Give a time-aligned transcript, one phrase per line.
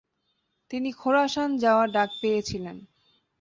[0.71, 2.77] তিনি খোরাসান যাওয়ার ডাক পেয়েছিলেন।